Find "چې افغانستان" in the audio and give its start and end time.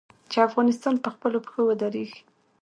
0.31-0.95